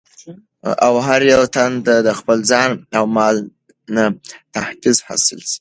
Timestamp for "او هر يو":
0.85-1.43